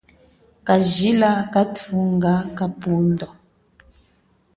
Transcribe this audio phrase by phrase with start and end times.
[0.67, 3.27] Kajila kanthunga kapundo.